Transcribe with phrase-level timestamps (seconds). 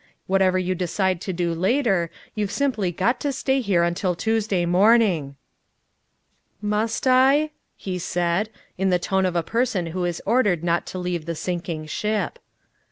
[0.25, 5.35] Whatever you decide to do later, you've simply got to stay here till Tuesday morning!"
[6.59, 10.97] "Must I?" he said, in the tone of a person who is ordered not to
[10.97, 12.39] leave the sinking ship.